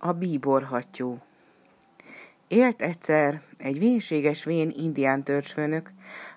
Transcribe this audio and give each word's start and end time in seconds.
A 0.00 0.12
bíborhattyú 0.12 1.18
Élt 2.48 2.82
egyszer 2.82 3.42
egy 3.56 3.78
vénséges 3.78 4.44
vén 4.44 4.70
indián 4.76 5.22
törzsfőnök, 5.22 5.90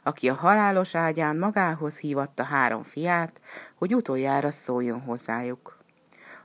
aki 0.03 0.29
a 0.29 0.33
halálos 0.33 0.95
ágyán 0.95 1.37
magához 1.37 1.97
hívatta 1.97 2.43
három 2.43 2.83
fiát, 2.83 3.41
hogy 3.75 3.95
utoljára 3.95 4.51
szóljon 4.51 5.01
hozzájuk. 5.01 5.77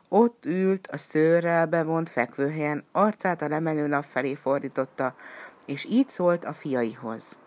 Ott 0.08 0.44
ült 0.44 0.86
a 0.86 0.98
szőrrel 0.98 1.66
bevont 1.66 2.08
fekvőhelyen, 2.08 2.84
arcát 2.92 3.42
a 3.42 3.48
lemenő 3.48 3.86
nap 3.86 4.04
felé 4.04 4.34
fordította, 4.34 5.14
és 5.66 5.84
így 5.84 6.08
szólt 6.08 6.44
a 6.44 6.52
fiaihoz. 6.52 7.38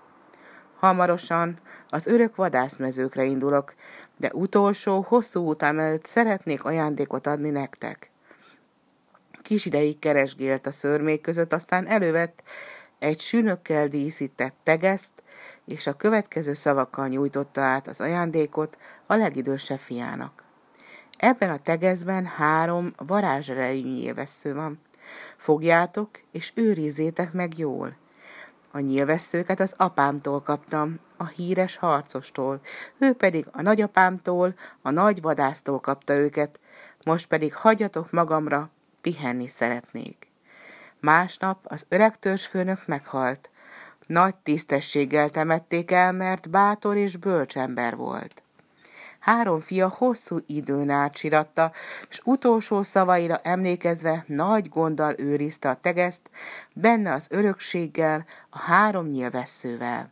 Hamarosan 0.79 1.59
az 1.89 2.07
örök 2.07 2.35
vadászmezőkre 2.35 3.23
indulok, 3.23 3.73
de 4.17 4.29
utolsó, 4.33 5.05
hosszú 5.07 5.49
után 5.49 5.79
előtt 5.79 6.05
szeretnék 6.05 6.63
ajándékot 6.63 7.27
adni 7.27 7.49
nektek. 7.49 8.11
Kis 9.41 9.65
ideig 9.65 9.99
keresgélt 9.99 10.67
a 10.67 10.71
szörmék 10.71 11.21
között, 11.21 11.53
aztán 11.53 11.87
elővett 11.87 12.43
egy 12.99 13.19
sűnökkel 13.19 13.87
díszített 13.87 14.55
tegeszt, 14.63 15.11
és 15.65 15.87
a 15.87 15.93
következő 15.93 16.53
szavakkal 16.53 17.07
nyújtotta 17.07 17.61
át 17.61 17.87
az 17.87 18.01
ajándékot 18.01 18.77
a 19.05 19.15
legidősebb 19.15 19.77
fiának. 19.77 20.43
Ebben 21.17 21.49
a 21.49 21.57
tegezben 21.57 22.25
három 22.25 22.93
varázserejű 22.97 23.89
nyilvessző 23.89 24.53
van. 24.53 24.79
Fogjátok, 25.37 26.09
és 26.31 26.51
őrizzétek 26.55 27.33
meg 27.33 27.57
jól. 27.57 27.95
A 28.71 28.79
nyilvesszőket 28.79 29.59
az 29.59 29.73
apámtól 29.77 30.41
kaptam, 30.41 30.99
a 31.17 31.25
híres 31.25 31.77
harcostól, 31.77 32.59
ő 32.97 33.13
pedig 33.13 33.45
a 33.51 33.61
nagyapámtól, 33.61 34.55
a 34.81 34.89
nagy 34.89 35.21
vadásztól 35.21 35.79
kapta 35.79 36.13
őket, 36.13 36.59
most 37.03 37.27
pedig 37.27 37.53
hagyjatok 37.53 38.11
magamra, 38.11 38.69
pihenni 39.01 39.47
szeretnék. 39.47 40.27
Másnap 40.99 41.59
az 41.63 41.85
öreg 41.89 42.19
törzsfőnök 42.19 42.87
meghalt. 42.87 43.49
Nagy 44.07 44.35
tisztességgel 44.35 45.29
temették 45.29 45.91
el, 45.91 46.11
mert 46.11 46.49
bátor 46.49 46.97
és 46.97 47.17
bölcs 47.17 47.57
ember 47.57 47.95
volt. 47.95 48.41
Három 49.19 49.59
fia 49.59 49.87
hosszú 49.87 50.37
időn 50.45 50.89
át 50.89 51.17
siratta, 51.17 51.71
és 52.09 52.21
utolsó 52.23 52.83
szavaira 52.83 53.37
emlékezve 53.37 54.23
nagy 54.27 54.69
gonddal 54.69 55.13
őrizte 55.17 55.69
a 55.69 55.79
tegeszt, 55.81 56.29
benne 56.73 57.13
az 57.13 57.27
örökséggel, 57.29 58.25
a 58.49 58.59
három 58.59 59.07
nyilvesszővel. 59.07 60.11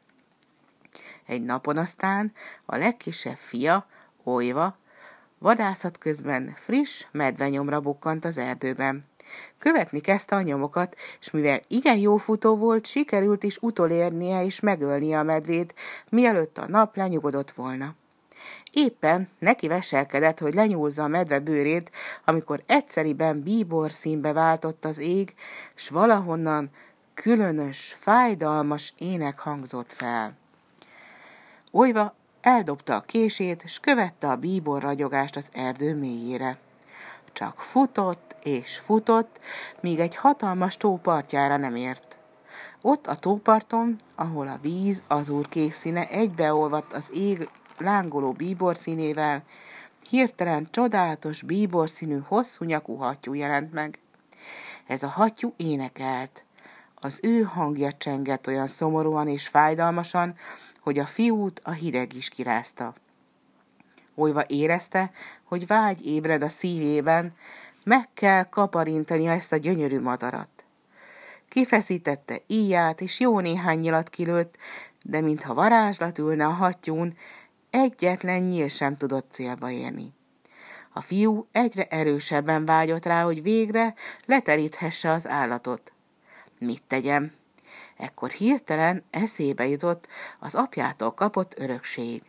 Egy 1.26 1.44
napon 1.44 1.78
aztán 1.78 2.34
a 2.66 2.76
legkisebb 2.76 3.38
fia, 3.38 3.86
Olyva, 4.24 4.78
Vadászat 5.40 5.98
közben 5.98 6.56
friss 6.60 7.06
medvenyomra 7.12 7.80
bukkant 7.80 8.26
az 8.26 8.38
erdőben. 8.38 9.06
Követni 9.58 10.00
kezdte 10.00 10.36
a 10.36 10.42
nyomokat, 10.42 10.96
és 11.20 11.32
mivel 11.32 11.62
igen 11.68 11.98
jó 11.98 12.18
futó 12.18 12.56
volt, 12.56 12.86
sikerült 12.86 13.44
is 13.44 13.58
utolérnie 13.58 14.44
és 14.44 14.60
megölnie 14.60 15.20
a 15.20 15.24
medvét, 15.24 15.74
mielőtt 16.10 16.58
a 16.58 16.68
nap 16.68 16.96
lenyugodott 16.96 17.52
volna. 17.52 17.96
Éppen 18.72 19.30
neki 19.40 19.68
veselkedett, 19.68 20.40
hogy 20.40 20.54
lenyúlza 20.54 21.04
a 21.04 21.08
medve 21.08 21.40
bőrét, 21.40 21.92
amikor 22.26 22.64
egyszeriben 22.66 23.44
bíbor 23.44 23.92
színbe 23.92 24.34
váltott 24.34 24.86
az 24.86 24.98
ég, 24.98 25.34
s 25.76 25.90
valahonnan 25.90 26.70
különös, 27.14 27.98
fájdalmas 28.00 28.94
ének 28.98 29.40
hangzott 29.40 29.94
fel. 29.94 30.38
Olyva 31.72 32.16
Eldobta 32.42 32.96
a 32.96 33.02
kését, 33.02 33.64
s 33.68 33.80
követte 33.80 34.28
a 34.30 34.36
bíbor 34.36 34.82
ragyogást 34.82 35.36
az 35.36 35.50
erdő 35.54 35.96
mélyére. 35.96 36.58
Csak 37.34 37.60
futott 37.60 38.36
és 38.44 38.78
futott, 38.78 39.40
míg 39.80 40.00
egy 40.00 40.16
hatalmas 40.16 40.78
tó 40.78 40.98
partjára 40.98 41.58
nem 41.58 41.76
ért. 41.76 42.18
Ott 42.82 43.08
a 43.08 43.16
tóparton, 43.16 43.96
ahol 44.16 44.48
a 44.48 44.60
víz 44.62 45.04
azúrkék 45.08 45.74
színe 45.74 46.08
egybeolvadt 46.10 46.94
az 46.94 47.10
ég 47.14 47.50
lángoló 47.78 48.32
bíbor 48.32 48.76
színével, 48.76 49.44
hirtelen 50.10 50.68
csodálatos 50.72 51.42
bíbor 51.42 51.90
színű 51.90 52.20
hosszú 52.28 52.66
nyakú 52.66 52.96
hattyú 52.96 53.34
jelent 53.34 53.74
meg. 53.74 54.00
Ez 54.88 55.04
a 55.04 55.08
hattyú 55.08 55.54
énekelt. 55.58 56.44
Az 56.96 57.20
ő 57.24 57.42
hangja 57.42 57.92
csengett 57.94 58.48
olyan 58.48 58.68
szomorúan 58.68 59.28
és 59.28 59.48
fájdalmasan, 59.48 60.36
hogy 60.88 61.00
a 61.00 61.06
fiút 61.06 61.62
a 61.64 61.72
hideg 61.72 62.14
is 62.14 62.30
kirázta. 62.30 62.94
Olyva 64.16 64.44
érezte, 64.48 65.12
hogy 65.44 65.68
vágy 65.68 66.06
ébred 66.06 66.42
a 66.44 66.50
szívében, 66.50 67.36
meg 67.84 68.10
kell 68.14 68.44
kaparintani 68.44 69.28
ezt 69.28 69.52
a 69.52 69.58
gyönyörű 69.58 70.00
madarat. 70.00 70.50
Kifeszítette 71.48 72.42
íját, 72.48 73.02
és 73.02 73.20
jó 73.20 73.40
néhány 73.40 73.80
nyilat 73.80 74.10
kilőtt, 74.10 74.56
de 75.04 75.22
mintha 75.22 75.54
varázslat 75.54 76.18
ülne 76.18 76.46
a 76.46 76.52
hattyún, 76.52 77.18
egyetlen 77.70 78.44
nyíl 78.44 78.68
sem 78.68 78.98
tudott 78.98 79.32
célba 79.32 79.70
érni. 79.70 80.14
A 80.94 81.02
fiú 81.02 81.48
egyre 81.52 81.88
erősebben 81.88 82.66
vágyott 82.66 83.06
rá, 83.06 83.24
hogy 83.24 83.42
végre 83.42 83.94
leteríthesse 84.26 85.12
az 85.12 85.28
állatot. 85.28 85.92
Mit 86.60 86.84
tegyem? 86.88 87.37
Ekkor 87.98 88.30
hirtelen 88.30 89.04
eszébe 89.10 89.68
jutott 89.68 90.08
az 90.40 90.56
apjától 90.56 91.14
kapott 91.14 91.60
örökség. 91.60 92.22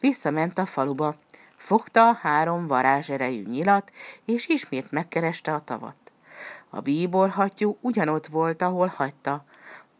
Visszament 0.00 0.58
a 0.58 0.66
faluba, 0.66 1.16
fogta 1.56 2.08
a 2.08 2.18
három 2.22 2.66
varázserejű 2.66 3.42
nyilat, 3.42 3.92
és 4.24 4.46
ismét 4.46 4.90
megkereste 4.90 5.54
a 5.54 5.64
tavat. 5.64 5.96
A 6.70 6.80
bíborhattyú 6.80 7.76
ugyanott 7.80 8.26
volt, 8.26 8.62
ahol 8.62 8.86
hagyta. 8.86 9.44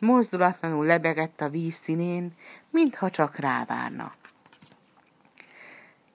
Mozdulatlanul 0.01 0.87
lebegett 0.87 1.41
a 1.41 1.49
víz 1.49 1.75
színén, 1.75 2.35
mintha 2.71 3.11
csak 3.11 3.37
rávárna. 3.37 4.15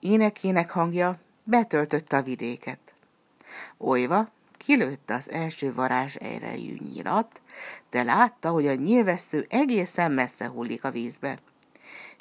Énekének 0.00 0.70
hangja 0.70 1.18
betöltötte 1.44 2.16
a 2.16 2.22
vidéket. 2.22 2.78
Olyva 3.78 4.28
kilőtte 4.64 5.14
az 5.14 5.30
első 5.30 5.74
varázs 5.74 6.14
erejű 6.14 6.76
nyilat, 6.92 7.40
de 7.90 8.02
látta, 8.02 8.50
hogy 8.50 8.66
a 8.66 8.74
nyilvessző 8.74 9.46
egészen 9.48 10.12
messze 10.12 10.48
hullik 10.48 10.84
a 10.84 10.90
vízbe. 10.90 11.38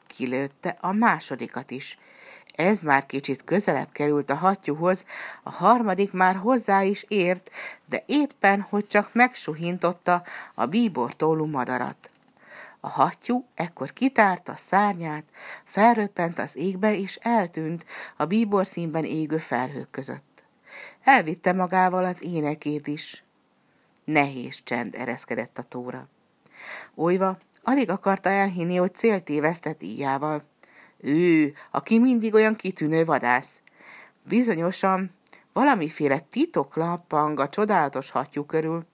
Kilőtte 0.07 0.77
a 0.81 0.91
másodikat 0.91 1.71
is. 1.71 1.97
Ez 2.55 2.81
már 2.81 3.05
kicsit 3.05 3.43
közelebb 3.43 3.91
került 3.91 4.29
a 4.29 4.35
hattyúhoz, 4.35 5.05
a 5.43 5.49
harmadik 5.49 6.11
már 6.11 6.35
hozzá 6.35 6.83
is 6.83 7.05
ért, 7.07 7.49
de 7.85 8.03
éppen, 8.05 8.61
hogy 8.61 8.87
csak 8.87 9.13
megsuhintotta 9.13 10.23
a 10.53 10.65
bíbortólú 10.65 11.45
madarat. 11.45 12.09
A 12.79 12.89
hattyú 12.89 13.45
ekkor 13.55 13.93
kitárta 13.93 14.53
szárnyát, 14.55 15.23
felröppent 15.65 16.39
az 16.39 16.57
égbe, 16.57 16.95
és 16.95 17.15
eltűnt 17.15 17.85
a 18.17 18.25
bíbor 18.25 18.65
színben 18.65 19.03
égő 19.03 19.37
felhők 19.37 19.91
között. 19.91 20.30
Elvitte 21.03 21.53
magával 21.53 22.05
az 22.05 22.23
énekét 22.23 22.87
is. 22.87 23.23
Nehéz 24.03 24.61
csend 24.63 24.95
ereszkedett 24.95 25.57
a 25.57 25.63
tóra. 25.63 26.07
Olyva 26.95 27.37
alig 27.63 27.89
akarta 27.89 28.29
elhinni, 28.29 28.75
hogy 28.75 28.95
célt 28.95 29.23
tévesztett 29.23 29.83
íjával. 29.83 30.43
Ő, 30.97 31.53
aki 31.71 31.99
mindig 31.99 32.33
olyan 32.33 32.55
kitűnő 32.55 33.05
vadász. 33.05 33.61
Bizonyosan 34.23 35.11
valamiféle 35.53 36.19
titok 36.19 36.75
lappang 36.75 37.39
a 37.39 37.49
csodálatos 37.49 38.11
hattyú 38.11 38.45
körül. 38.45 38.85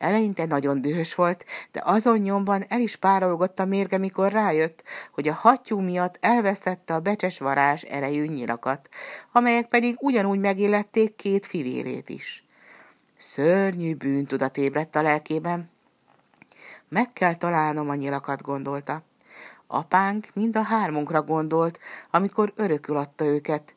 Eleinte 0.00 0.46
nagyon 0.46 0.80
dühös 0.80 1.14
volt, 1.14 1.44
de 1.72 1.82
azon 1.84 2.18
nyomban 2.18 2.64
el 2.68 2.80
is 2.80 2.96
párolgott 2.96 3.58
a 3.58 3.64
mérge, 3.64 3.98
mikor 3.98 4.32
rájött, 4.32 4.82
hogy 5.12 5.28
a 5.28 5.32
hattyú 5.32 5.80
miatt 5.80 6.16
elvesztette 6.20 6.94
a 6.94 7.00
becses 7.00 7.38
varázs 7.38 7.82
erejű 7.82 8.26
nyilakat, 8.26 8.88
amelyek 9.32 9.68
pedig 9.68 9.96
ugyanúgy 9.98 10.38
megillették 10.38 11.16
két 11.16 11.46
fivérét 11.46 12.08
is. 12.08 12.44
Szörnyű 13.18 13.94
bűntudat 13.94 14.56
ébredt 14.56 14.96
a 14.96 15.02
lelkében. 15.02 15.70
Meg 16.88 17.12
kell 17.12 17.34
találnom 17.34 17.88
a 17.88 17.94
nyilakat, 17.94 18.42
gondolta. 18.42 19.02
Apánk 19.66 20.28
mind 20.34 20.56
a 20.56 20.62
hármunkra 20.62 21.22
gondolt, 21.22 21.78
amikor 22.10 22.52
örökül 22.56 22.96
adta 22.96 23.24
őket. 23.24 23.74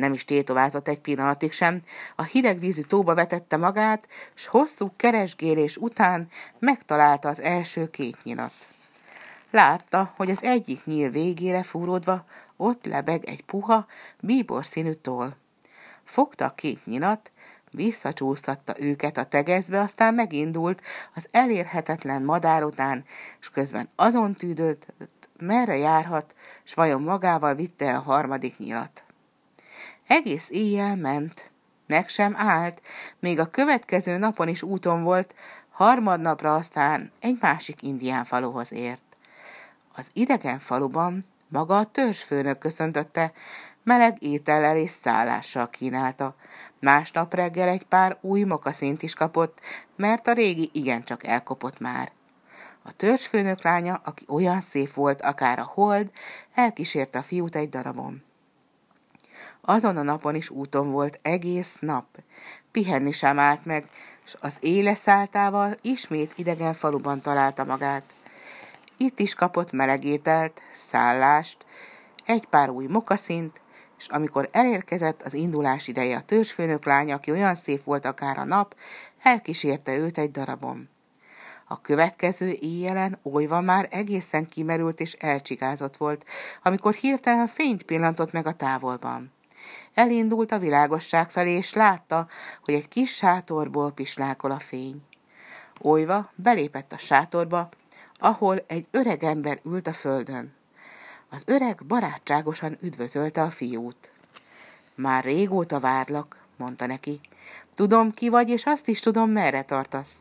Nem 0.00 0.12
is 0.12 0.24
tétovázott 0.24 0.88
egy 0.88 0.98
pillanatig 0.98 1.52
sem, 1.52 1.82
a 2.16 2.22
hideg 2.22 2.58
vízű 2.58 2.82
tóba 2.82 3.14
vetette 3.14 3.56
magát, 3.56 4.06
s 4.34 4.46
hosszú 4.46 4.92
keresgélés 4.96 5.76
után 5.76 6.28
megtalálta 6.58 7.28
az 7.28 7.40
első 7.40 7.90
két 7.90 8.22
nyilat. 8.22 8.52
Látta, 9.50 10.12
hogy 10.16 10.30
az 10.30 10.42
egyik 10.42 10.84
nyíl 10.84 11.10
végére 11.10 11.62
fúródva 11.62 12.24
ott 12.56 12.86
lebeg 12.86 13.24
egy 13.24 13.44
puha, 13.44 13.86
bíbor 14.20 14.66
színű 14.66 14.92
toll. 14.92 15.32
Fogta 16.04 16.44
a 16.44 16.54
két 16.54 16.86
nyilat, 16.86 17.30
Visszacsúsztatta 17.72 18.74
őket 18.80 19.16
a 19.16 19.24
tegezbe, 19.24 19.80
aztán 19.80 20.14
megindult 20.14 20.82
az 21.14 21.28
elérhetetlen 21.30 22.22
madár 22.22 22.64
után, 22.64 23.04
és 23.40 23.50
közben 23.50 23.88
azon 23.96 24.34
tűdött, 24.34 24.86
merre 25.38 25.76
járhat, 25.76 26.34
s 26.64 26.74
vajon 26.74 27.02
magával 27.02 27.54
vitte 27.54 27.96
a 27.96 28.00
harmadik 28.00 28.58
nyilat. 28.58 29.04
Egész 30.10 30.50
éjjel 30.50 30.96
ment, 30.96 31.50
meg 31.86 32.08
sem 32.08 32.34
állt, 32.36 32.82
még 33.18 33.38
a 33.38 33.50
következő 33.50 34.16
napon 34.16 34.48
is 34.48 34.62
úton 34.62 35.02
volt, 35.02 35.34
harmadnapra 35.70 36.54
aztán 36.54 37.12
egy 37.20 37.38
másik 37.40 37.82
indián 37.82 38.24
faluhoz 38.24 38.72
ért. 38.72 39.02
Az 39.94 40.10
idegen 40.12 40.58
faluban 40.58 41.24
maga 41.48 41.76
a 41.76 41.84
törzsfőnök 41.84 42.58
köszöntötte, 42.58 43.32
meleg 43.82 44.22
étellel 44.22 44.76
és 44.76 44.90
szállással 44.90 45.70
kínálta. 45.70 46.34
Másnap 46.80 47.34
reggel 47.34 47.68
egy 47.68 47.84
pár 47.84 48.18
új 48.20 48.42
mokaszint 48.42 49.02
is 49.02 49.14
kapott, 49.14 49.60
mert 49.96 50.28
a 50.28 50.32
régi 50.32 50.70
igencsak 50.72 51.26
elkopott 51.26 51.78
már. 51.78 52.10
A 52.82 52.92
törzsfőnök 52.92 53.62
lánya, 53.62 54.00
aki 54.04 54.24
olyan 54.28 54.60
szép 54.60 54.94
volt, 54.94 55.22
akár 55.22 55.58
a 55.58 55.70
hold, 55.74 56.10
elkísérte 56.54 57.18
a 57.18 57.22
fiút 57.22 57.56
egy 57.56 57.68
darabon. 57.68 58.28
Azon 59.60 59.96
a 59.96 60.02
napon 60.02 60.34
is 60.34 60.50
úton 60.50 60.90
volt 60.90 61.18
egész 61.22 61.76
nap. 61.80 62.06
Pihenni 62.70 63.12
sem 63.12 63.38
állt 63.38 63.64
meg, 63.64 63.88
és 64.24 64.36
az 64.40 64.56
éle 64.60 64.94
száltával 64.94 65.76
ismét 65.82 66.32
idegen 66.36 66.74
faluban 66.74 67.20
találta 67.20 67.64
magát. 67.64 68.02
Itt 68.96 69.20
is 69.20 69.34
kapott 69.34 69.72
melegételt, 69.72 70.60
szállást, 70.74 71.64
egy 72.24 72.46
pár 72.46 72.70
új 72.70 72.86
mokaszint, 72.86 73.60
és 73.98 74.06
amikor 74.08 74.48
elérkezett 74.52 75.22
az 75.22 75.34
indulás 75.34 75.88
ideje 75.88 76.16
a 76.16 76.22
törzsfőnök 76.22 76.84
lánya, 76.84 77.14
aki 77.14 77.30
olyan 77.30 77.54
szép 77.54 77.84
volt 77.84 78.06
akár 78.06 78.38
a 78.38 78.44
nap, 78.44 78.74
elkísérte 79.22 79.96
őt 79.96 80.18
egy 80.18 80.30
darabon. 80.30 80.88
A 81.64 81.80
következő 81.80 82.56
éjjelen 82.60 83.18
olyva 83.22 83.60
már 83.60 83.88
egészen 83.90 84.48
kimerült 84.48 85.00
és 85.00 85.12
elcsigázott 85.12 85.96
volt, 85.96 86.24
amikor 86.62 86.94
hirtelen 86.94 87.46
fényt 87.46 87.82
pillantott 87.82 88.32
meg 88.32 88.46
a 88.46 88.52
távolban. 88.56 89.32
Elindult 89.94 90.52
a 90.52 90.58
világosság 90.58 91.30
felé, 91.30 91.50
és 91.50 91.72
látta, 91.72 92.28
hogy 92.64 92.74
egy 92.74 92.88
kis 92.88 93.14
sátorból 93.14 93.92
pislákol 93.92 94.50
a 94.50 94.58
fény. 94.58 95.02
Olyva 95.82 96.30
belépett 96.34 96.92
a 96.92 96.98
sátorba, 96.98 97.68
ahol 98.18 98.64
egy 98.66 98.86
öreg 98.90 99.24
ember 99.24 99.60
ült 99.64 99.86
a 99.86 99.92
földön. 99.92 100.54
Az 101.30 101.42
öreg 101.46 101.84
barátságosan 101.86 102.78
üdvözölte 102.82 103.42
a 103.42 103.50
fiút. 103.50 104.12
Már 104.94 105.24
régóta 105.24 105.80
várlak, 105.80 106.36
mondta 106.56 106.86
neki. 106.86 107.20
Tudom, 107.74 108.14
ki 108.14 108.28
vagy, 108.28 108.48
és 108.48 108.66
azt 108.66 108.88
is 108.88 109.00
tudom, 109.00 109.30
merre 109.30 109.62
tartasz. 109.62 110.12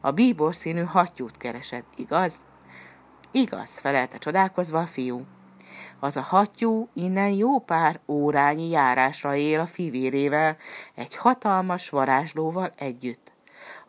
A 0.00 0.10
bíbor 0.10 0.54
színű 0.54 0.82
hattyút 0.82 1.36
keresed, 1.36 1.84
igaz? 1.96 2.34
Igaz, 3.30 3.78
felelte 3.78 4.18
csodálkozva 4.18 4.78
a 4.78 4.86
fiú. 4.86 5.24
Az 6.00 6.16
a 6.16 6.20
hattyú 6.20 6.88
innen 6.94 7.30
jó 7.30 7.58
pár 7.58 8.00
órányi 8.08 8.68
járásra 8.68 9.34
él 9.34 9.60
a 9.60 9.66
fivérével, 9.66 10.56
egy 10.94 11.16
hatalmas 11.16 11.88
varázslóval 11.88 12.72
együtt. 12.76 13.32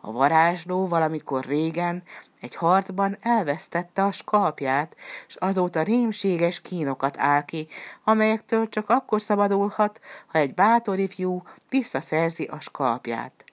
A 0.00 0.12
varázsló 0.12 0.88
valamikor 0.88 1.44
régen 1.44 2.02
egy 2.40 2.54
harcban 2.54 3.16
elvesztette 3.20 4.04
a 4.04 4.12
skalpját, 4.12 4.96
és 5.28 5.34
azóta 5.34 5.82
rémséges 5.82 6.60
kínokat 6.60 7.18
áll 7.18 7.44
ki, 7.44 7.68
amelyektől 8.04 8.68
csak 8.68 8.90
akkor 8.90 9.20
szabadulhat, 9.20 10.00
ha 10.26 10.38
egy 10.38 10.54
bátor 10.54 10.98
ifjú 10.98 11.42
visszaszerzi 11.68 12.44
a 12.44 12.60
skalpját. 12.60 13.44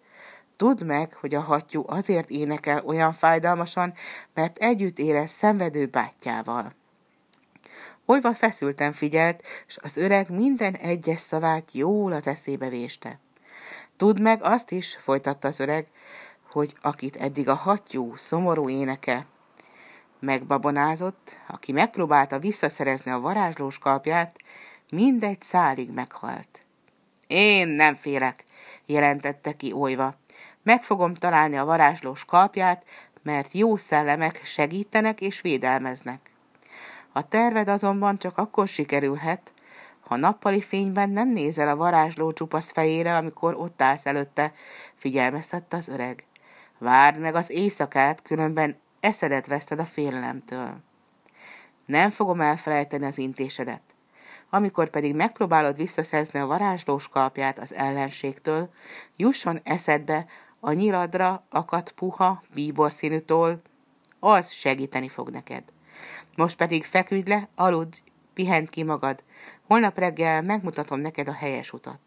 Tudd 0.58 0.84
meg, 0.86 1.14
hogy 1.14 1.36
a 1.36 1.42
hattyú 1.42 1.84
azért 1.88 2.30
énekel 2.30 2.82
olyan 2.86 3.14
fájdalmasan, 3.14 3.94
mert 4.34 4.58
együtt 4.58 5.00
érez 5.00 5.32
szenvedő 5.32 5.86
bátyjával. 5.86 6.74
Olyva 8.06 8.34
feszülten 8.34 8.94
figyelt, 8.94 9.44
és 9.68 9.78
az 9.82 9.98
öreg 9.98 10.30
minden 10.30 10.76
egyes 10.76 11.20
szavát 11.20 11.70
jól 11.72 12.12
az 12.12 12.28
eszébe 12.28 12.70
véste. 12.70 13.20
Tudd 13.98 14.22
meg 14.22 14.44
azt 14.44 14.72
is, 14.72 14.96
folytatta 14.96 15.48
az 15.48 15.60
öreg, 15.60 15.88
hogy 16.52 16.76
akit 16.82 17.16
eddig 17.16 17.50
a 17.50 17.56
hattyú 17.56 18.16
szomorú 18.16 18.70
éneke 18.70 19.26
megbabonázott, 20.20 21.36
aki 21.48 21.72
megpróbálta 21.72 22.40
visszaszerezni 22.40 23.12
a 23.12 23.20
varázslós 23.20 23.78
kalpját, 23.78 24.36
mindegy 24.90 25.42
szálig 25.42 25.92
meghalt. 25.92 26.62
Én 27.28 27.68
nem 27.68 27.96
félek, 27.96 28.46
jelentette 28.86 29.56
ki 29.56 29.72
olyva. 29.72 30.16
Meg 30.64 30.84
fogom 30.84 31.14
találni 31.14 31.58
a 31.58 31.66
varázslós 31.66 32.26
kalpját, 32.26 32.84
mert 33.22 33.54
jó 33.54 33.78
szellemek 33.78 34.42
segítenek 34.46 35.22
és 35.22 35.42
védelmeznek. 35.42 36.33
A 37.16 37.28
terved 37.28 37.68
azonban 37.68 38.18
csak 38.18 38.38
akkor 38.38 38.68
sikerülhet, 38.68 39.54
ha 40.00 40.16
nappali 40.16 40.62
fényben 40.62 41.10
nem 41.10 41.30
nézel 41.30 41.68
a 41.68 41.76
varázsló 41.76 42.34
csupasz 42.34 42.72
fejére, 42.72 43.16
amikor 43.16 43.56
ott 43.56 43.82
állsz 43.82 44.06
előtte, 44.06 44.54
figyelmeztette 44.96 45.78
az 45.78 45.88
öreg. 45.88 46.26
Várd 46.78 47.20
meg 47.20 47.36
az 47.36 47.50
éjszakát, 47.50 48.22
különben 48.22 48.78
eszedet 49.00 49.48
veszted 49.48 49.80
a 49.80 49.86
félelemtől. 49.86 50.78
Nem 51.86 52.10
fogom 52.10 52.42
elfelejteni 52.42 53.06
az 53.06 53.18
intésedet. 53.18 53.82
Amikor 54.50 54.90
pedig 54.90 55.16
megpróbálod 55.16 55.76
visszaszerzni 55.76 56.40
a 56.40 56.46
varázslós 56.46 57.08
kalpját 57.08 57.60
az 57.60 57.74
ellenségtől, 57.74 58.70
jusson 59.16 59.60
eszedbe 59.64 60.26
a 60.60 60.72
nyiladra 60.72 61.44
akadt 61.50 61.92
puha, 61.92 62.44
bíborszínű 62.54 63.20
toll, 63.20 63.62
az 64.20 64.52
segíteni 64.52 65.10
fog 65.10 65.30
neked. 65.30 65.64
Most 66.36 66.58
pedig 66.58 66.86
feküdj 66.86 67.30
le, 67.30 67.48
aludj, 67.56 67.98
pihent 68.34 68.70
ki 68.70 68.84
magad. 68.84 69.24
Holnap 69.68 69.98
reggel 69.98 70.42
megmutatom 70.42 71.00
neked 71.00 71.28
a 71.28 71.34
helyes 71.34 71.74
utat. 71.74 72.00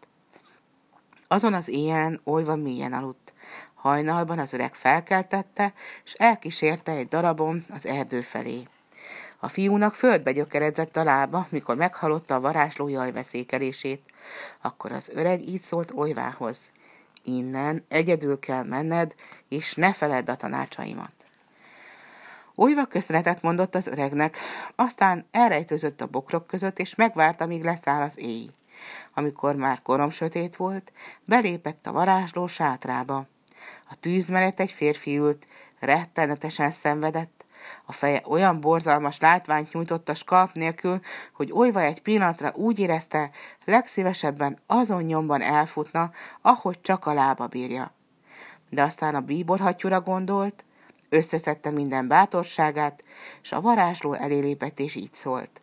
Azon 1.27 1.53
az 1.53 1.67
éjjel 1.67 2.21
olyva 2.23 2.55
mélyen 2.55 2.93
aludt. 2.93 3.33
Hajnalban 3.73 4.39
az 4.39 4.53
öreg 4.53 4.75
felkeltette, 4.75 5.73
és 6.03 6.13
elkísérte 6.13 6.91
egy 6.91 7.07
darabon 7.07 7.63
az 7.69 7.85
erdő 7.85 8.21
felé. 8.21 8.67
A 9.39 9.47
fiúnak 9.47 9.95
földbe 9.95 10.31
gyökeredzett 10.31 10.97
a 10.97 11.03
lába, 11.03 11.47
mikor 11.49 11.75
meghallotta 11.75 12.35
a 12.35 12.39
varázsló 12.39 12.87
jajveszékelését. 12.87 14.01
Akkor 14.61 14.91
az 14.91 15.09
öreg 15.13 15.47
így 15.47 15.61
szólt 15.61 15.91
Olyvához. 15.91 16.71
Innen 17.23 17.85
egyedül 17.87 18.39
kell 18.39 18.63
menned, 18.63 19.13
és 19.47 19.73
ne 19.73 19.93
feledd 19.93 20.29
a 20.29 20.35
tanácsaimat. 20.35 21.16
Olyva 22.59 22.85
köszönetet 22.85 23.41
mondott 23.41 23.75
az 23.75 23.87
öregnek, 23.87 24.37
aztán 24.75 25.25
elrejtőzött 25.31 26.01
a 26.01 26.07
bokrok 26.07 26.47
között, 26.47 26.79
és 26.79 26.95
megvárta, 26.95 27.45
míg 27.45 27.63
leszáll 27.63 28.01
az 28.01 28.19
éj. 28.19 28.49
Amikor 29.13 29.55
már 29.55 29.81
korom 29.81 30.09
sötét 30.09 30.55
volt, 30.55 30.91
belépett 31.25 31.87
a 31.87 31.91
varázsló 31.91 32.47
sátrába. 32.47 33.25
A 33.89 33.95
tűz 33.99 34.27
mellett 34.27 34.59
egy 34.59 34.71
férfi 34.71 35.17
ült, 35.17 35.47
rettenetesen 35.79 36.71
szenvedett. 36.71 37.45
A 37.85 37.91
feje 37.91 38.21
olyan 38.25 38.59
borzalmas 38.59 39.19
látványt 39.19 39.73
nyújtott 39.73 40.09
a 40.09 40.15
skalp 40.15 40.53
nélkül, 40.53 40.99
hogy 41.33 41.51
olyva 41.51 41.81
egy 41.81 42.01
pillanatra 42.01 42.51
úgy 42.55 42.79
érezte, 42.79 43.29
legszívesebben 43.65 44.59
azon 44.65 45.03
nyomban 45.03 45.41
elfutna, 45.41 46.11
ahogy 46.41 46.81
csak 46.81 47.05
a 47.05 47.13
lába 47.13 47.47
bírja. 47.47 47.91
De 48.69 48.81
aztán 48.81 49.15
a 49.15 49.21
bíborhattyúra 49.21 50.01
gondolt, 50.01 50.65
összeszedte 51.09 51.69
minden 51.69 52.07
bátorságát, 52.07 53.03
és 53.43 53.51
a 53.51 53.61
varázsló 53.61 54.13
elé 54.13 54.39
lépett, 54.39 54.79
és 54.79 54.95
így 54.95 55.13
szólt. 55.13 55.61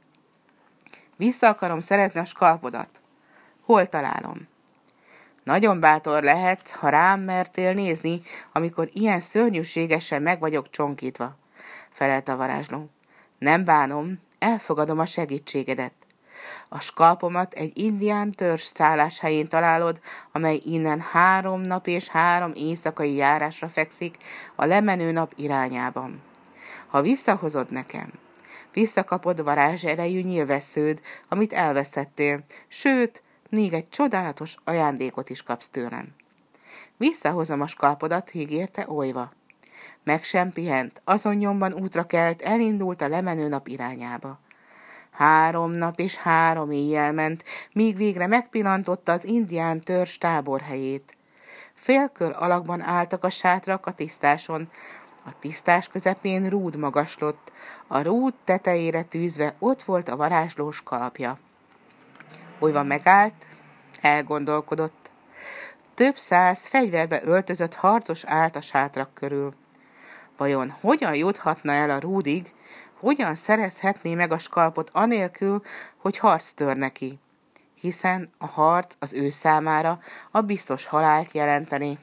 Vissza 1.17 1.49
akarom 1.49 1.81
szerezni 1.81 2.21
a 2.21 2.25
skalpodat. 2.25 3.01
Hol 3.65 3.89
találom? 3.89 4.49
Nagyon 5.45 5.81
bátor 5.81 6.23
lehet, 6.23 6.71
ha 6.71 6.89
rám 6.89 7.21
mertél 7.21 7.73
nézni, 7.73 8.23
amikor 8.53 8.89
ilyen 8.93 9.21
szörnyűségesen 9.21 10.23
meg 10.23 10.41
vagyok 10.41 10.71
csonkítva, 10.71 11.37
felelt 11.91 12.29
a 12.29 12.37
varázsló. 12.37 12.91
Nem 13.39 13.65
bánom, 13.65 14.21
elfogadom 14.39 14.99
a 14.99 15.07
segítségedet. 15.07 15.93
A 16.69 16.81
skalpomat 16.81 17.53
egy 17.53 17.79
indián 17.79 18.33
törzs 18.33 18.63
szálláshelyén 18.63 19.49
találod, 19.49 20.01
amely 20.33 20.61
innen 20.65 21.01
három 21.01 21.61
nap 21.61 21.87
és 21.87 22.09
három 22.09 22.53
éjszakai 22.55 23.15
járásra 23.15 23.69
fekszik 23.69 24.17
a 24.55 24.65
lemenő 24.65 25.13
nap 25.13 25.33
irányában. 25.37 26.23
Ha 26.87 27.03
visszahozod 27.03 27.71
nekem, 27.71 28.13
visszakapod 28.73 29.43
varázs 29.43 29.85
erejű 29.85 30.23
nyilvessződ, 30.23 31.01
amit 31.29 31.53
elvesztettél, 31.53 32.45
sőt, 32.69 33.23
még 33.49 33.73
egy 33.73 33.89
csodálatos 33.89 34.57
ajándékot 34.65 35.31
is 35.31 35.43
kapsz 35.43 35.69
tőlem. 35.69 36.15
Visszahozom 36.97 37.61
a 37.61 37.67
skalpodat, 37.67 38.35
ígérte 38.35 38.87
olyva. 38.89 39.33
Meg 40.05 40.23
sem 40.23 40.53
pihent, 40.53 41.01
azon 41.05 41.35
nyomban 41.35 41.73
útra 41.73 42.07
kelt, 42.07 42.43
elindult 42.43 43.03
a 43.03 43.09
lemenő 43.09 43.49
nap 43.49 43.69
irányába. 43.69 44.39
Három 45.15 45.71
nap 45.71 45.99
és 45.99 46.17
három 46.17 46.71
éjjel 46.71 47.13
ment, 47.13 47.45
míg 47.73 47.97
végre 47.97 48.27
megpillantotta 48.27 49.13
az 49.13 49.25
indián 49.25 49.81
törzs 49.81 50.19
táborhelyét. 50.19 51.17
Félkör 51.75 52.35
alakban 52.39 52.81
álltak 52.81 53.25
a 53.25 53.31
sátrak 53.31 53.87
a 53.87 53.93
tisztáson, 53.93 54.71
a 55.25 55.39
tisztás 55.41 55.89
közepén 55.89 56.49
rúd 56.49 56.77
magaslott, 56.77 57.53
a 57.87 58.03
rúd 58.03 58.35
tetejére 58.45 59.03
tűzve 59.03 59.55
ott 59.59 59.83
volt 59.83 60.09
a 60.09 60.17
varázslós 60.17 60.83
kalapja. 60.83 61.39
Olyva 62.59 62.83
megállt, 62.83 63.47
elgondolkodott. 64.01 65.11
Több 65.95 66.17
száz 66.17 66.67
fegyverbe 66.67 67.21
öltözött 67.25 67.75
harcos 67.75 68.25
állt 68.25 68.57
a 68.57 68.61
sátrak 68.61 69.15
körül. 69.15 69.55
Vajon 70.37 70.75
hogyan 70.81 71.15
juthatna 71.15 71.73
el 71.73 71.91
a 71.91 71.99
rúdig, 71.99 72.54
hogyan 73.05 73.35
szerezhetné 73.35 74.15
meg 74.15 74.33
a 74.33 74.39
skalpot 74.39 74.91
anélkül, 74.93 75.63
hogy 75.97 76.19
harc 76.19 76.53
tör 76.53 76.77
neki? 76.77 77.19
Hiszen 77.81 78.31
a 78.39 78.47
harc 78.47 78.95
az 78.99 79.13
ő 79.13 79.31
számára 79.31 80.01
a 80.31 80.41
biztos 80.41 80.87
halált 80.87 81.33
jelenteni. 81.33 81.99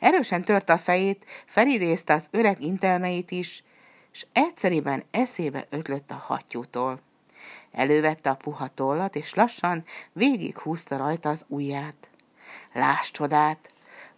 Erősen 0.00 0.44
törte 0.44 0.72
a 0.72 0.78
fejét, 0.78 1.24
felidézte 1.46 2.14
az 2.14 2.26
öreg 2.30 2.62
intelmeit 2.62 3.30
is, 3.30 3.62
és 4.12 4.26
egyszerűen 4.32 5.04
eszébe 5.10 5.66
ötlött 5.70 6.10
a 6.10 6.14
hattyútól. 6.26 7.00
Elővette 7.72 8.30
a 8.30 8.34
puha 8.34 8.68
tollat, 8.68 9.16
és 9.16 9.34
lassan 9.34 9.84
végighúzta 10.12 10.96
rajta 10.96 11.28
az 11.28 11.44
ujját. 11.48 12.08
Láss 12.72 13.10
csodát! 13.10 13.70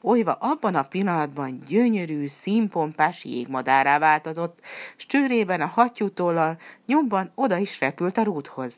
Olyva 0.02 0.32
abban 0.32 0.74
a 0.74 0.82
pillanatban 0.82 1.62
gyönyörű, 1.66 2.26
színpompás 2.26 3.24
jégmadárá 3.24 3.98
változott, 3.98 4.58
s 4.96 5.06
csőrében 5.06 5.60
a 5.60 5.66
hattyútollal 5.66 6.58
nyomban 6.86 7.32
oda 7.34 7.56
is 7.56 7.80
repült 7.80 8.18
a 8.18 8.22
rúdhoz. 8.22 8.74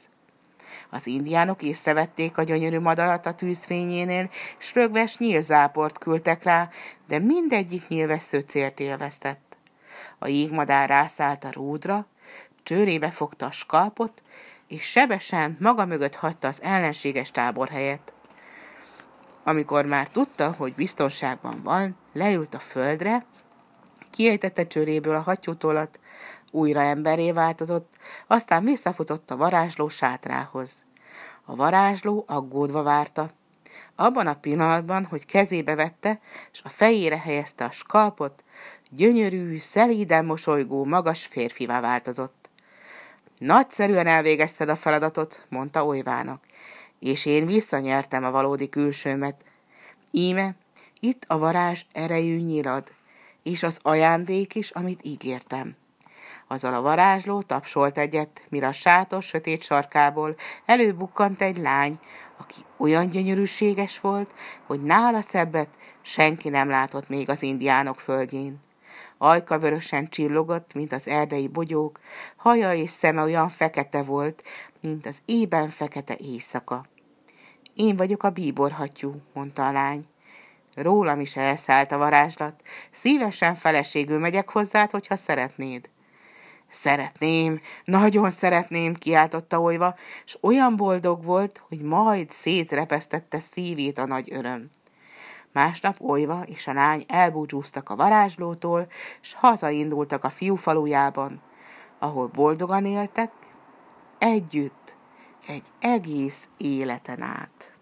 Az 0.90 1.06
indiánok 1.06 1.62
észrevették 1.62 2.38
a 2.38 2.42
gyönyörű 2.42 2.78
madarat 2.78 3.26
a 3.26 3.34
tűzfényénél, 3.34 4.30
s 4.58 4.74
rögves 4.74 5.18
nyílzáport 5.18 5.98
küldtek 5.98 6.42
rá, 6.42 6.70
de 7.08 7.18
mindegyik 7.18 7.88
nyílvesző 7.88 8.40
célt 8.40 8.80
élveztett. 8.80 9.56
A 10.18 10.28
jégmadár 10.28 10.88
rászállt 10.88 11.44
a 11.44 11.50
rúdra, 11.52 12.06
csőrébe 12.62 13.10
fogta 13.10 13.46
a 13.46 13.50
skalpot, 13.50 14.22
és 14.68 14.82
sebesen 14.84 15.56
maga 15.60 15.84
mögött 15.84 16.14
hagyta 16.14 16.48
az 16.48 16.62
ellenséges 16.62 17.30
tábor 17.30 17.68
helyet. 17.68 18.13
Amikor 19.44 19.84
már 19.84 20.08
tudta, 20.08 20.54
hogy 20.58 20.74
biztonságban 20.74 21.62
van, 21.62 21.96
leült 22.12 22.54
a 22.54 22.58
földre, 22.58 23.24
kiejtette 24.10 24.66
csőréből 24.66 25.14
a 25.14 25.20
hattyútolat, 25.20 25.98
újra 26.50 26.80
emberé 26.80 27.32
változott, 27.32 27.94
aztán 28.26 28.64
visszafutott 28.64 29.30
a 29.30 29.36
varázsló 29.36 29.88
sátrához. 29.88 30.84
A 31.44 31.56
varázsló 31.56 32.24
aggódva 32.26 32.82
várta. 32.82 33.30
Abban 33.94 34.26
a 34.26 34.34
pillanatban, 34.34 35.04
hogy 35.04 35.26
kezébe 35.26 35.74
vette, 35.74 36.20
és 36.52 36.60
a 36.64 36.68
fejére 36.68 37.18
helyezte 37.18 37.64
a 37.64 37.70
skalpot, 37.70 38.44
gyönyörű, 38.90 39.58
szelíden 39.58 40.24
mosolygó, 40.24 40.84
magas 40.84 41.26
férfivá 41.26 41.80
változott. 41.80 42.50
Nagyszerűen 43.38 44.06
elvégezted 44.06 44.68
a 44.68 44.76
feladatot, 44.76 45.46
mondta 45.48 45.84
Olyvának, 45.84 46.44
és 46.98 47.26
én 47.26 47.46
visszanyertem 47.46 48.24
a 48.24 48.30
valódi 48.30 48.68
külsőmet. 48.68 49.36
Íme, 50.10 50.54
itt 51.00 51.24
a 51.26 51.38
varázs 51.38 51.84
erejű 51.92 52.36
nyilad, 52.36 52.92
és 53.42 53.62
az 53.62 53.78
ajándék 53.82 54.54
is, 54.54 54.70
amit 54.70 55.00
ígértem. 55.02 55.76
Azzal 56.46 56.74
a 56.74 56.80
varázsló 56.80 57.42
tapsolt 57.42 57.98
egyet, 57.98 58.40
mire 58.48 58.66
a 58.66 58.72
sátor 58.72 59.22
sötét 59.22 59.62
sarkából 59.62 60.36
előbukkant 60.64 61.42
egy 61.42 61.58
lány, 61.58 61.98
aki 62.36 62.64
olyan 62.76 63.10
gyönyörűséges 63.10 64.00
volt, 64.00 64.30
hogy 64.66 64.82
nála 64.82 65.20
szebbet 65.20 65.68
senki 66.02 66.48
nem 66.48 66.68
látott 66.68 67.08
még 67.08 67.30
az 67.30 67.42
indiánok 67.42 68.00
földjén. 68.00 68.63
Ajka 69.24 69.58
vörösen 69.58 70.08
csillogott, 70.08 70.74
mint 70.74 70.92
az 70.92 71.08
erdei 71.08 71.48
bogyók, 71.48 72.00
haja 72.36 72.72
és 72.72 72.90
szeme 72.90 73.22
olyan 73.22 73.48
fekete 73.48 74.02
volt, 74.02 74.42
mint 74.80 75.06
az 75.06 75.16
ében 75.24 75.70
fekete 75.70 76.16
éjszaka. 76.16 76.86
Én 77.74 77.96
vagyok 77.96 78.22
a 78.22 78.30
bíborhattyú, 78.30 79.14
mondta 79.32 79.66
a 79.66 79.72
lány. 79.72 80.06
Rólam 80.74 81.20
is 81.20 81.36
elszállt 81.36 81.92
a 81.92 81.96
varázslat. 81.96 82.62
Szívesen 82.90 83.54
feleségül 83.54 84.18
megyek 84.18 84.50
hozzád, 84.50 84.90
hogyha 84.90 85.16
szeretnéd. 85.16 85.88
Szeretném, 86.70 87.60
nagyon 87.84 88.30
szeretném, 88.30 88.94
kiáltotta 88.94 89.60
olyva, 89.60 89.94
és 90.24 90.38
olyan 90.40 90.76
boldog 90.76 91.24
volt, 91.24 91.62
hogy 91.68 91.80
majd 91.80 92.30
szétrepesztette 92.30 93.40
szívét 93.40 93.98
a 93.98 94.06
nagy 94.06 94.32
öröm. 94.32 94.70
Másnap 95.54 96.00
Olyva 96.00 96.42
és 96.46 96.66
a 96.66 96.72
lány 96.72 97.04
elbúcsúztak 97.08 97.90
a 97.90 97.96
varázslótól, 97.96 98.86
s 99.20 99.34
hazaindultak 99.34 100.24
a 100.24 100.30
fiú 100.30 100.54
falujában, 100.54 101.40
ahol 101.98 102.26
boldogan 102.26 102.86
éltek, 102.86 103.32
együtt, 104.18 104.96
egy 105.46 105.66
egész 105.80 106.48
életen 106.56 107.22
át. 107.22 107.73